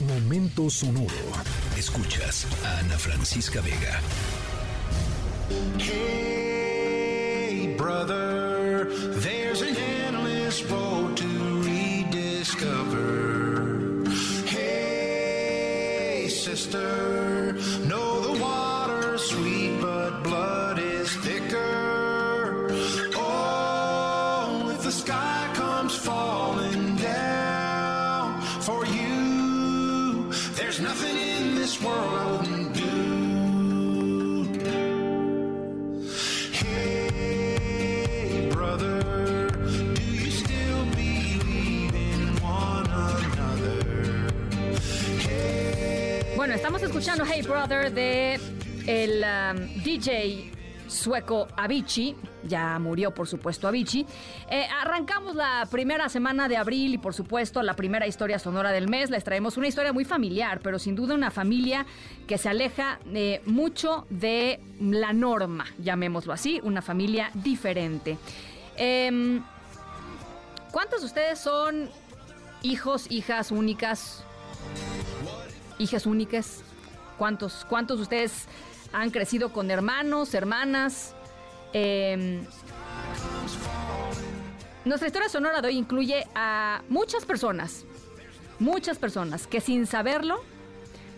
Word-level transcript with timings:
Momento 0.00 0.70
sonoro. 0.70 1.10
Escuchas 1.76 2.46
a 2.64 2.78
Ana 2.78 2.96
Francisca 2.96 3.60
Vega. 3.60 4.00
Hey, 5.76 7.74
brother, 7.76 8.86
there's 9.18 9.60
an 9.62 9.74
endless 9.76 10.62
road 10.70 11.16
to 11.16 11.26
rediscover. 11.64 13.04
Hey, 14.46 16.28
sister, 16.28 17.27
there's 30.58 30.80
nothing 30.80 31.16
in 31.16 31.54
this 31.54 31.80
world 31.80 32.14
I 32.14 32.32
wouldn't 32.32 32.74
do. 32.74 32.88
Hey, 36.52 38.50
brother, 38.52 39.50
do 39.94 40.02
you 40.02 40.30
still 40.30 40.84
believe 40.86 41.94
in 41.94 42.36
one 42.42 42.90
another? 42.90 43.84
Bueno, 46.36 46.54
estamos 46.54 46.82
escuchando 46.82 47.24
Hey 47.24 47.42
Brother 47.42 47.92
de 47.92 48.40
el 48.86 49.22
um, 49.22 49.82
DJ 49.84 50.57
sueco 50.88 51.46
Avicii. 51.56 52.16
Ya 52.44 52.78
murió, 52.78 53.14
por 53.14 53.28
supuesto, 53.28 53.68
Avicii. 53.68 54.06
Eh, 54.50 54.66
arrancamos 54.80 55.34
la 55.34 55.66
primera 55.70 56.08
semana 56.08 56.48
de 56.48 56.56
abril 56.56 56.94
y, 56.94 56.98
por 56.98 57.14
supuesto, 57.14 57.62
la 57.62 57.74
primera 57.74 58.06
historia 58.06 58.38
sonora 58.38 58.72
del 58.72 58.88
mes. 58.88 59.10
Les 59.10 59.24
traemos 59.24 59.56
una 59.56 59.68
historia 59.68 59.92
muy 59.92 60.04
familiar, 60.04 60.60
pero 60.62 60.78
sin 60.78 60.94
duda 60.94 61.14
una 61.14 61.30
familia 61.30 61.86
que 62.26 62.38
se 62.38 62.48
aleja 62.48 62.98
eh, 63.14 63.42
mucho 63.46 64.06
de 64.10 64.60
la 64.80 65.12
norma, 65.12 65.66
llamémoslo 65.78 66.32
así, 66.32 66.60
una 66.62 66.82
familia 66.82 67.30
diferente. 67.34 68.18
Em, 68.76 69.42
¿Cuántos 70.72 71.00
de 71.00 71.06
ustedes 71.06 71.38
son 71.38 71.88
hijos, 72.62 73.10
hijas 73.10 73.50
únicas 73.50 74.24
hijas 75.78 76.06
únicas? 76.06 76.62
¿Cuántos, 77.16 77.64
¿Cuántos 77.68 77.98
de 77.98 78.02
ustedes 78.02 78.46
han 78.92 79.10
crecido 79.10 79.52
con 79.52 79.70
hermanos, 79.70 80.34
hermanas? 80.34 81.14
Eh, 81.72 82.42
nuestra 84.84 85.06
historia 85.06 85.28
sonora 85.28 85.60
de 85.60 85.68
hoy 85.68 85.76
incluye 85.76 86.26
a 86.34 86.82
muchas 86.88 87.26
personas, 87.26 87.84
muchas 88.58 88.98
personas 88.98 89.46
que 89.46 89.60
sin 89.60 89.86
saberlo 89.86 90.42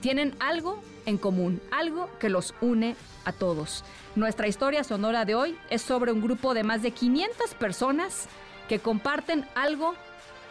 tienen 0.00 0.36
algo 0.38 0.80
en 1.04 1.18
común, 1.18 1.60
algo 1.70 2.08
que 2.20 2.28
los 2.28 2.54
une 2.60 2.94
a 3.24 3.32
todos. 3.32 3.84
Nuestra 4.14 4.46
historia 4.46 4.84
sonora 4.84 5.24
de 5.24 5.34
hoy 5.34 5.58
es 5.68 5.82
sobre 5.82 6.12
un 6.12 6.22
grupo 6.22 6.54
de 6.54 6.62
más 6.62 6.82
de 6.82 6.92
500 6.92 7.54
personas 7.54 8.28
que 8.68 8.78
comparten 8.78 9.46
algo 9.54 9.94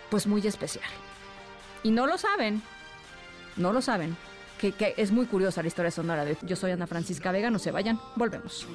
pues 0.10 0.28
muy 0.28 0.46
especial. 0.46 0.90
Y 1.84 1.92
no 1.92 2.08
lo 2.08 2.18
saben, 2.18 2.62
no 3.56 3.72
lo 3.72 3.82
saben. 3.82 4.18
Que, 4.60 4.94
es 4.98 5.12
muy 5.12 5.26
curiosa 5.26 5.62
la 5.62 5.68
historia 5.68 5.92
sonora 5.92 6.26
de. 6.26 6.38
Yo 6.44 6.56
soy 6.56 6.72
Ana 6.72 6.88
Francisca 6.88 7.32
Vega, 7.32 7.50
no 7.50 7.60
se 7.60 7.72
vayan, 7.72 8.00
volvemos. 8.16 8.66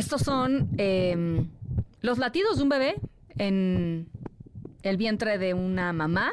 Estos 0.00 0.22
son 0.22 0.70
eh, 0.78 1.44
los 2.00 2.16
latidos 2.16 2.56
de 2.56 2.62
un 2.62 2.70
bebé 2.70 2.98
en 3.36 4.08
el 4.82 4.96
vientre 4.96 5.36
de 5.36 5.52
una 5.52 5.92
mamá. 5.92 6.32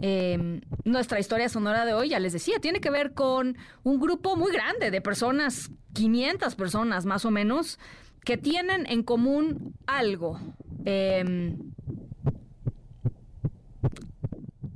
Eh, 0.00 0.60
nuestra 0.84 1.18
historia 1.18 1.48
sonora 1.48 1.84
de 1.84 1.92
hoy, 1.92 2.10
ya 2.10 2.20
les 2.20 2.32
decía, 2.32 2.60
tiene 2.60 2.80
que 2.80 2.90
ver 2.90 3.14
con 3.14 3.56
un 3.82 3.98
grupo 3.98 4.36
muy 4.36 4.52
grande 4.52 4.92
de 4.92 5.00
personas, 5.00 5.72
500 5.94 6.54
personas 6.54 7.04
más 7.04 7.24
o 7.24 7.32
menos, 7.32 7.80
que 8.24 8.36
tienen 8.36 8.86
en 8.86 9.02
común 9.02 9.74
algo. 9.88 10.38
Eh, 10.84 11.56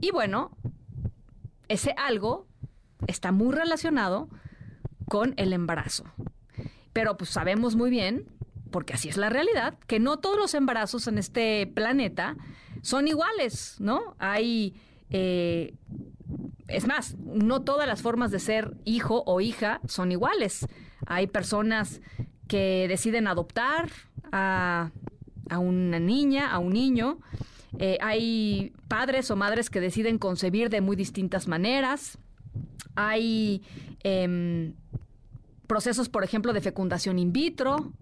y 0.00 0.10
bueno, 0.10 0.56
ese 1.68 1.94
algo 1.96 2.48
está 3.06 3.30
muy 3.30 3.54
relacionado 3.54 4.28
con 5.08 5.34
el 5.36 5.52
embarazo. 5.52 6.04
Pero 6.96 7.18
pues 7.18 7.28
sabemos 7.28 7.76
muy 7.76 7.90
bien, 7.90 8.24
porque 8.70 8.94
así 8.94 9.10
es 9.10 9.18
la 9.18 9.28
realidad, 9.28 9.74
que 9.86 10.00
no 10.00 10.16
todos 10.16 10.38
los 10.38 10.54
embarazos 10.54 11.06
en 11.08 11.18
este 11.18 11.66
planeta 11.66 12.38
son 12.80 13.06
iguales, 13.06 13.76
¿no? 13.80 14.16
Hay, 14.18 14.80
eh, 15.10 15.74
es 16.68 16.86
más, 16.86 17.14
no 17.18 17.60
todas 17.60 17.86
las 17.86 18.00
formas 18.00 18.30
de 18.30 18.38
ser 18.38 18.78
hijo 18.86 19.22
o 19.26 19.42
hija 19.42 19.82
son 19.86 20.10
iguales. 20.10 20.66
Hay 21.04 21.26
personas 21.26 22.00
que 22.48 22.86
deciden 22.88 23.26
adoptar 23.26 23.90
a, 24.32 24.90
a 25.50 25.58
una 25.58 25.98
niña, 25.98 26.50
a 26.50 26.60
un 26.60 26.72
niño. 26.72 27.18
Eh, 27.78 27.98
hay 28.00 28.72
padres 28.88 29.30
o 29.30 29.36
madres 29.36 29.68
que 29.68 29.80
deciden 29.80 30.16
concebir 30.16 30.70
de 30.70 30.80
muy 30.80 30.96
distintas 30.96 31.46
maneras. 31.46 32.16
Hay 32.94 33.62
em, 34.02 34.72
procesos, 35.66 36.08
por 36.08 36.24
ejemplo, 36.24 36.52
de 36.52 36.60
fecundación 36.60 37.18
in 37.18 37.32
vitro, 37.32 37.92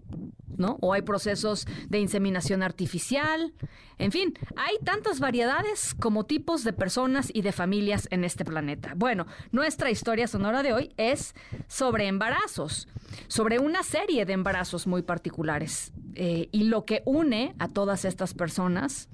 ¿no? 0.57 0.77
O 0.81 0.93
hay 0.93 1.01
procesos 1.01 1.67
de 1.89 1.99
inseminación 1.99 2.63
artificial. 2.63 3.53
En 3.97 4.11
fin, 4.11 4.33
hay 4.55 4.77
tantas 4.83 5.19
variedades 5.19 5.93
como 5.95 6.25
tipos 6.25 6.63
de 6.63 6.73
personas 6.73 7.29
y 7.33 7.41
de 7.41 7.51
familias 7.51 8.07
en 8.11 8.23
este 8.23 8.45
planeta. 8.45 8.93
Bueno, 8.95 9.25
nuestra 9.51 9.89
historia 9.89 10.27
sonora 10.27 10.63
de 10.63 10.73
hoy 10.73 10.93
es 10.97 11.35
sobre 11.67 12.07
embarazos, 12.07 12.87
sobre 13.27 13.59
una 13.59 13.83
serie 13.83 14.25
de 14.25 14.33
embarazos 14.33 14.87
muy 14.87 15.01
particulares. 15.01 15.91
Eh, 16.15 16.49
y 16.51 16.63
lo 16.63 16.85
que 16.85 17.03
une 17.05 17.55
a 17.59 17.67
todas 17.67 18.05
estas 18.05 18.33
personas 18.33 19.09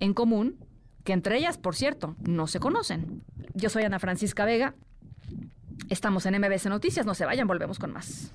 en 0.00 0.14
común, 0.14 0.58
que 1.04 1.12
entre 1.12 1.38
ellas, 1.38 1.58
por 1.58 1.74
cierto, 1.74 2.16
no 2.26 2.46
se 2.46 2.60
conocen. 2.60 3.22
Yo 3.54 3.70
soy 3.70 3.84
Ana 3.84 3.98
Francisca 3.98 4.44
Vega. 4.44 4.74
Estamos 5.90 6.26
en 6.26 6.40
MBC 6.40 6.66
Noticias, 6.66 7.06
no 7.06 7.14
se 7.14 7.24
vayan, 7.24 7.46
volvemos 7.46 7.78
con 7.78 7.92
más. 7.92 8.32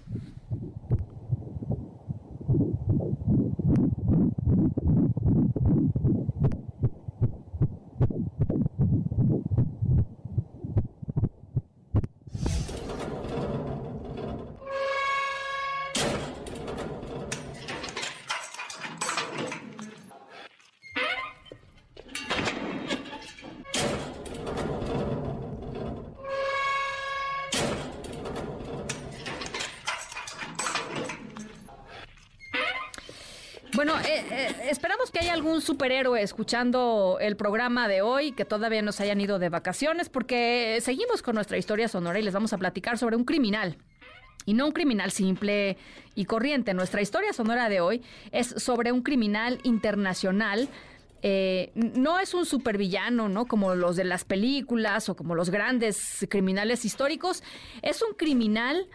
Bueno, 33.79 33.97
eh, 34.01 34.25
eh, 34.29 34.55
esperamos 34.69 35.09
que 35.09 35.19
haya 35.19 35.31
algún 35.31 35.61
superhéroe 35.61 36.21
escuchando 36.21 37.17
el 37.21 37.37
programa 37.37 37.87
de 37.87 38.01
hoy, 38.01 38.33
que 38.33 38.43
todavía 38.43 38.81
nos 38.81 38.99
hayan 38.99 39.21
ido 39.21 39.39
de 39.39 39.47
vacaciones, 39.47 40.09
porque 40.09 40.79
seguimos 40.81 41.21
con 41.21 41.35
nuestra 41.35 41.57
historia 41.57 41.87
sonora 41.87 42.19
y 42.19 42.23
les 42.23 42.33
vamos 42.33 42.51
a 42.51 42.57
platicar 42.57 42.97
sobre 42.97 43.15
un 43.15 43.23
criminal. 43.23 43.77
Y 44.45 44.53
no 44.53 44.65
un 44.65 44.73
criminal 44.73 45.11
simple 45.11 45.77
y 46.13 46.25
corriente. 46.25 46.73
Nuestra 46.73 47.01
historia 47.01 47.31
sonora 47.31 47.69
de 47.69 47.79
hoy 47.79 48.01
es 48.33 48.47
sobre 48.47 48.91
un 48.91 49.01
criminal 49.01 49.61
internacional. 49.63 50.67
eh, 51.21 51.71
no 51.73 52.19
es 52.19 52.33
un 52.33 52.45
supervillano, 52.45 53.29
¿no? 53.29 53.45
Como 53.45 53.75
los 53.75 53.95
de 53.95 54.03
las 54.03 54.25
películas 54.25 55.07
o 55.07 55.15
como 55.15 55.35
los 55.35 55.51
grandes 55.51 56.27
criminales 56.29 56.83
históricos. 56.83 57.43
Es 57.81 58.01
un 58.01 58.13
criminal 58.15 58.87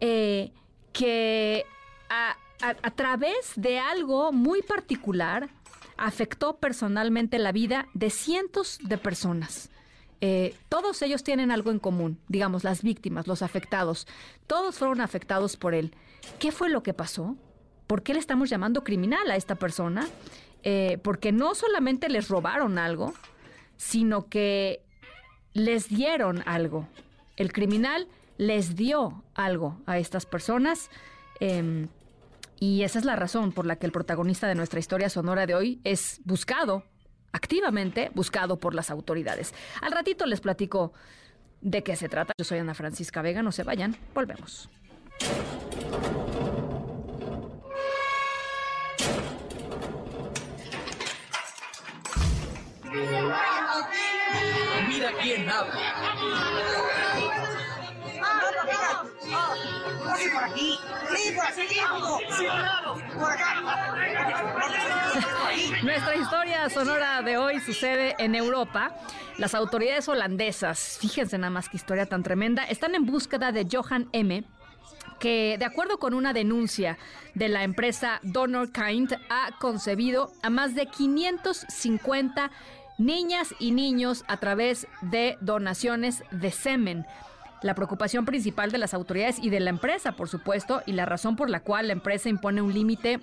eh, 0.00 0.50
que 0.92 1.66
a, 2.10 2.36
a 2.70 2.90
través 2.90 3.52
de 3.56 3.78
algo 3.78 4.32
muy 4.32 4.62
particular 4.62 5.48
afectó 5.96 6.56
personalmente 6.56 7.38
la 7.38 7.52
vida 7.52 7.86
de 7.94 8.10
cientos 8.10 8.78
de 8.82 8.98
personas. 8.98 9.70
Eh, 10.20 10.54
todos 10.68 11.02
ellos 11.02 11.22
tienen 11.22 11.50
algo 11.50 11.70
en 11.70 11.78
común, 11.78 12.18
digamos, 12.28 12.64
las 12.64 12.82
víctimas, 12.82 13.26
los 13.26 13.42
afectados. 13.42 14.06
Todos 14.46 14.78
fueron 14.78 15.00
afectados 15.00 15.56
por 15.56 15.74
él. 15.74 15.94
¿Qué 16.38 16.50
fue 16.50 16.70
lo 16.70 16.82
que 16.82 16.94
pasó? 16.94 17.36
¿Por 17.86 18.02
qué 18.02 18.14
le 18.14 18.20
estamos 18.20 18.48
llamando 18.48 18.84
criminal 18.84 19.30
a 19.30 19.36
esta 19.36 19.56
persona? 19.56 20.08
Eh, 20.62 20.98
porque 21.02 21.30
no 21.30 21.54
solamente 21.54 22.08
les 22.08 22.28
robaron 22.28 22.78
algo, 22.78 23.12
sino 23.76 24.28
que 24.28 24.82
les 25.52 25.88
dieron 25.88 26.42
algo. 26.46 26.88
El 27.36 27.52
criminal 27.52 28.08
les 28.38 28.76
dio 28.76 29.22
algo 29.34 29.78
a 29.84 29.98
estas 29.98 30.24
personas. 30.24 30.90
Em, 31.38 31.88
y 32.60 32.82
esa 32.82 32.98
es 32.98 33.04
la 33.04 33.16
razón 33.16 33.52
por 33.52 33.66
la 33.66 33.76
que 33.76 33.86
el 33.86 33.92
protagonista 33.92 34.46
de 34.48 34.54
nuestra 34.54 34.80
historia 34.80 35.08
sonora 35.08 35.46
de 35.46 35.54
hoy 35.54 35.80
es 35.84 36.20
buscado 36.24 36.84
activamente 37.34 38.10
buscado 38.14 38.58
por 38.60 38.74
las 38.74 38.90
autoridades. 38.90 39.52
Al 39.82 39.92
ratito 39.92 40.24
les 40.24 40.40
platico 40.40 40.92
de 41.60 41.82
qué 41.82 41.96
se 41.96 42.08
trata. 42.08 42.32
Yo 42.38 42.44
soy 42.44 42.58
Ana 42.58 42.74
Francisca 42.74 43.20
Vega, 43.22 43.42
no 43.42 43.52
se 43.52 43.64
vayan, 43.64 43.96
volvemos. 44.14 44.70
Mira 54.88 55.10
quién 55.20 55.48
habla. 55.50 55.74
Nuestra 65.82 66.16
historia 66.16 66.70
sonora 66.70 67.22
de 67.22 67.36
hoy 67.36 67.60
sucede 67.60 68.14
en 68.18 68.34
Europa. 68.34 68.94
Las 69.38 69.54
autoridades 69.54 70.08
holandesas, 70.08 70.98
fíjense 71.00 71.38
nada 71.38 71.50
más 71.50 71.68
que 71.68 71.76
historia 71.76 72.06
tan 72.06 72.22
tremenda, 72.22 72.64
están 72.64 72.94
en 72.94 73.06
búsqueda 73.06 73.52
de 73.52 73.66
Johan 73.70 74.08
M 74.12 74.44
que 75.18 75.56
de 75.58 75.64
acuerdo 75.64 75.98
con 75.98 76.12
una 76.14 76.32
denuncia 76.32 76.98
de 77.34 77.48
la 77.48 77.62
empresa 77.62 78.20
Donor 78.22 78.72
Kind 78.72 79.14
ha 79.30 79.56
concebido 79.58 80.32
a 80.42 80.50
más 80.50 80.74
de 80.74 80.86
550 80.86 82.50
niñas 82.98 83.54
y 83.58 83.72
niños 83.72 84.24
a 84.28 84.36
través 84.38 84.86
de 85.02 85.36
donaciones 85.40 86.22
de 86.30 86.50
semen 86.50 87.06
la 87.62 87.74
preocupación 87.74 88.24
principal 88.24 88.70
de 88.70 88.78
las 88.78 88.94
autoridades 88.94 89.38
y 89.40 89.50
de 89.50 89.60
la 89.60 89.70
empresa, 89.70 90.12
por 90.12 90.28
supuesto, 90.28 90.82
y 90.86 90.92
la 90.92 91.06
razón 91.06 91.36
por 91.36 91.50
la 91.50 91.60
cual 91.60 91.86
la 91.86 91.92
empresa 91.92 92.28
impone 92.28 92.62
un 92.62 92.74
límite 92.74 93.20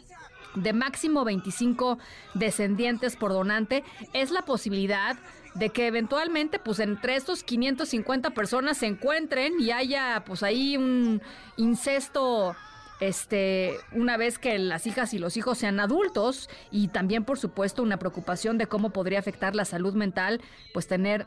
de 0.56 0.74
máximo 0.74 1.24
25 1.24 1.98
descendientes 2.34 3.16
por 3.16 3.32
donante 3.32 3.84
es 4.14 4.32
la 4.32 4.42
posibilidad 4.42 5.18
de 5.56 5.70
que 5.70 5.88
eventualmente 5.88 6.60
pues 6.60 6.80
entre 6.80 7.16
estos 7.16 7.44
550 7.44 8.32
personas 8.32 8.78
se 8.78 8.88
encuentren 8.88 9.54
y 9.60 9.72
haya 9.72 10.24
pues 10.26 10.44
ahí 10.44 10.78
un 10.78 11.22
incesto 11.58 12.56
este, 13.02 13.78
una 13.94 14.16
vez 14.16 14.38
que 14.38 14.58
las 14.60 14.86
hijas 14.86 15.14
y 15.14 15.20
los 15.20 15.36
hijos 15.36 15.58
sean 15.58 15.80
adultos 15.80 16.50
y 16.70 16.88
también 16.90 17.26
por 17.26 17.40
supuesto 17.40 17.82
una 17.82 17.98
preocupación 17.98 18.58
de 18.58 18.68
cómo 18.68 18.92
podría 18.92 19.20
afectar 19.20 19.56
la 19.56 19.66
salud 19.66 19.96
mental, 19.96 20.40
pues 20.72 20.88
tener 20.88 21.26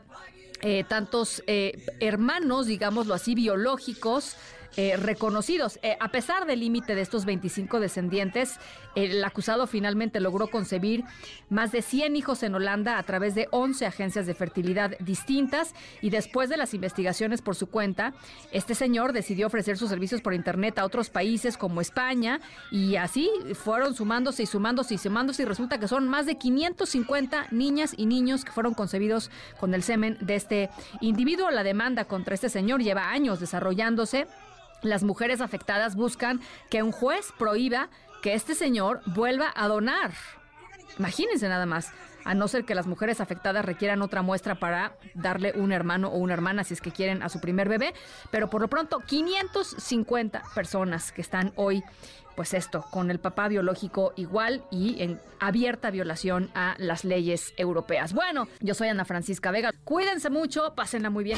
eh, 0.61 0.83
tantos 0.87 1.43
eh, 1.47 1.85
hermanos, 1.99 2.67
digámoslo 2.67 3.13
así, 3.13 3.35
biológicos, 3.35 4.35
eh, 4.77 4.97
reconocidos. 4.97 5.79
Eh, 5.83 5.95
a 5.99 6.09
pesar 6.09 6.45
del 6.45 6.59
límite 6.59 6.95
de 6.95 7.01
estos 7.01 7.25
25 7.25 7.79
descendientes, 7.79 8.59
el 8.95 9.23
acusado 9.23 9.67
finalmente 9.67 10.19
logró 10.19 10.47
concebir 10.47 11.03
más 11.49 11.71
de 11.71 11.81
100 11.81 12.15
hijos 12.15 12.43
en 12.43 12.55
Holanda 12.55 12.97
a 12.97 13.03
través 13.03 13.35
de 13.35 13.47
11 13.51 13.85
agencias 13.85 14.25
de 14.25 14.33
fertilidad 14.33 14.97
distintas 14.99 15.73
y 16.01 16.09
después 16.09 16.49
de 16.49 16.57
las 16.57 16.73
investigaciones 16.73 17.41
por 17.41 17.55
su 17.55 17.67
cuenta, 17.67 18.13
este 18.51 18.75
señor 18.75 19.13
decidió 19.13 19.47
ofrecer 19.47 19.77
sus 19.77 19.89
servicios 19.89 20.21
por 20.21 20.33
Internet 20.33 20.79
a 20.79 20.85
otros 20.85 21.09
países 21.09 21.57
como 21.57 21.81
España 21.81 22.41
y 22.71 22.95
así 22.97 23.29
fueron 23.53 23.95
sumándose 23.95 24.43
y 24.43 24.45
sumándose 24.45 24.95
y 24.95 24.97
sumándose 24.97 25.43
y 25.43 25.45
resulta 25.45 25.79
que 25.79 25.87
son 25.87 26.07
más 26.07 26.25
de 26.25 26.37
550 26.37 27.47
niñas 27.51 27.93
y 27.97 28.05
niños 28.05 28.43
que 28.43 28.51
fueron 28.51 28.73
concebidos 28.73 29.31
con 29.59 29.73
el 29.73 29.83
semen 29.83 30.17
de 30.21 30.35
este 30.35 30.69
individuo. 31.01 31.49
La 31.51 31.63
demanda 31.63 32.05
contra 32.05 32.35
este 32.35 32.49
señor 32.49 32.81
lleva 32.81 33.11
años 33.11 33.39
desarrollándose. 33.39 34.27
Las 34.81 35.03
mujeres 35.03 35.41
afectadas 35.41 35.95
buscan 35.95 36.41
que 36.69 36.83
un 36.83 36.91
juez 36.91 37.33
prohíba 37.37 37.89
que 38.21 38.33
este 38.33 38.55
señor 38.55 39.01
vuelva 39.05 39.51
a 39.55 39.67
donar. 39.67 40.11
Imagínense 40.97 41.47
nada 41.49 41.65
más, 41.65 41.91
a 42.23 42.33
no 42.33 42.47
ser 42.47 42.65
que 42.65 42.75
las 42.75 42.87
mujeres 42.87 43.21
afectadas 43.21 43.63
requieran 43.63 44.01
otra 44.01 44.21
muestra 44.21 44.55
para 44.55 44.97
darle 45.13 45.53
un 45.55 45.71
hermano 45.71 46.09
o 46.09 46.17
una 46.17 46.33
hermana 46.33 46.63
si 46.63 46.73
es 46.73 46.81
que 46.81 46.91
quieren 46.91 47.21
a 47.23 47.29
su 47.29 47.39
primer 47.39 47.69
bebé, 47.69 47.93
pero 48.31 48.49
por 48.49 48.61
lo 48.61 48.67
pronto 48.67 48.99
550 48.99 50.41
personas 50.53 51.11
que 51.11 51.21
están 51.21 51.53
hoy 51.55 51.83
pues 52.35 52.53
esto, 52.53 52.83
con 52.91 53.11
el 53.11 53.19
papá 53.19 53.47
biológico 53.47 54.11
igual 54.17 54.63
y 54.69 55.01
en 55.01 55.21
abierta 55.39 55.89
violación 55.89 56.51
a 56.53 56.75
las 56.77 57.05
leyes 57.05 57.53
europeas. 57.55 58.13
Bueno, 58.13 58.49
yo 58.59 58.73
soy 58.73 58.89
Ana 58.89 59.05
Francisca 59.05 59.51
Vega. 59.51 59.71
Cuídense 59.85 60.29
mucho, 60.29 60.73
pásenla 60.75 61.09
muy 61.09 61.23
bien. 61.23 61.37